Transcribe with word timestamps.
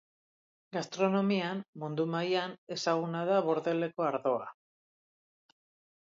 Gastronomian, 0.75 1.59
mundu 1.83 2.05
mailan 2.13 2.55
ezaguna 2.75 3.21
da 3.31 3.37
Bordeleko 3.49 4.07
ardoa. 4.07 4.49